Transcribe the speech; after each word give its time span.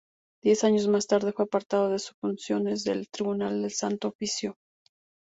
Diez 0.41 0.63
años 0.63 0.87
más 0.87 1.05
tarde 1.05 1.31
fue 1.31 1.45
apartado 1.45 1.89
de 1.91 1.99
sus 1.99 2.17
funciones 2.19 2.83
del 2.83 3.07
Tribunal 3.07 3.61
del 3.61 3.69
Santo 3.69 4.07
Oficio. 4.07 4.57